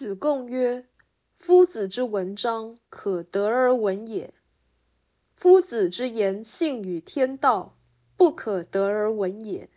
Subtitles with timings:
[0.00, 0.86] 子贡曰
[1.38, 4.32] ：“夫子之文章，可得而闻也；
[5.36, 7.76] 夫子之言，信与天道，
[8.16, 9.68] 不可得而闻也。”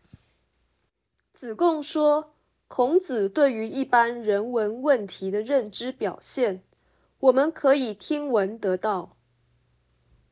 [1.35, 2.31] 子贡说，
[2.69, 6.63] 孔子对于一般人文问题的认知表现，
[7.19, 9.17] 我们可以听闻得到；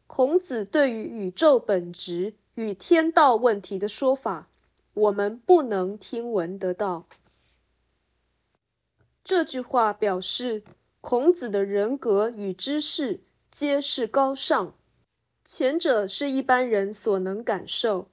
[0.07, 4.47] 孔子对于宇宙本质与天道问题的说法，
[4.93, 7.07] 我们不能听闻得到。
[9.23, 10.63] 这句话表示，
[10.99, 13.21] 孔子的人格与知识
[13.52, 14.73] 皆是高尚，
[15.45, 18.09] 前者是一般人所能感受，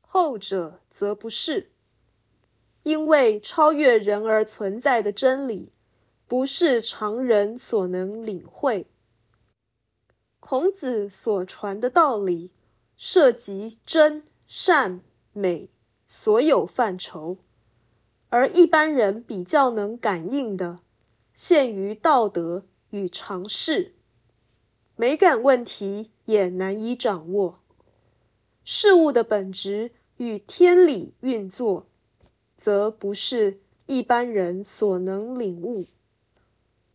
[0.00, 1.70] 后者则不是。
[2.82, 5.70] 因为超越人而存在的真理，
[6.26, 8.86] 不是常人所能领会。
[10.40, 12.50] 孔子所传的道理，
[12.96, 15.00] 涉及真、善、
[15.32, 15.70] 美
[16.08, 17.36] 所有范畴。
[18.32, 20.78] 而一般人比较能感应的，
[21.34, 23.92] 限于道德与常识，
[24.96, 27.60] 美感问题也难以掌握。
[28.64, 31.86] 事物的本质与天理运作，
[32.56, 35.84] 则不是一般人所能领悟。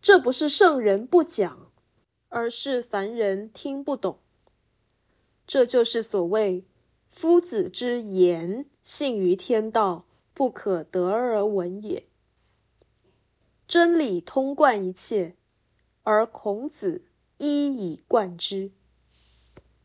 [0.02, 1.69] 这不是圣人不讲，
[2.30, 4.17] 而是凡人听不懂。
[5.45, 6.65] 这就是所谓
[7.11, 10.03] 夫子之言，信于天道。
[10.38, 12.03] 不可得而闻也。
[13.67, 15.35] 真理通贯一切，
[16.03, 17.03] 而孔子
[17.39, 18.69] 一以贯之。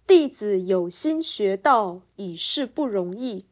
[0.06, 3.47] 弟子有心学道，已是不容易。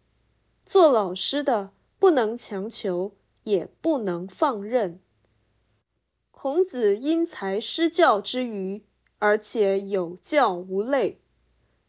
[0.67, 5.01] 做老师的不能强求，也不能放任。
[6.31, 8.85] 孔子因材施教之余，
[9.19, 11.19] 而且有教无类，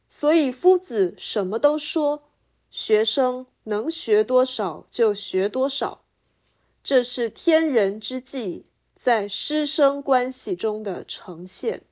[0.07, 2.30] 所以夫子什么都说。
[2.71, 6.01] 学生能学多少就学多少，
[6.83, 11.83] 这是天人之际在师生关系中的呈现。